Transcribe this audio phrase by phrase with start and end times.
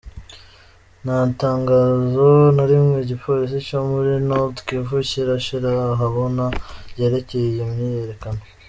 [1.03, 6.43] Nta tangazo na rimwe igipolisi co muri Nord-Kivu kirashira ahabona
[6.91, 8.41] ryerekeye iyo myiyerekano.